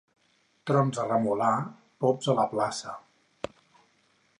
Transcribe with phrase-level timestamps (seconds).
[0.69, 1.51] Trons a Remolar,
[2.07, 2.97] pops a la plaça.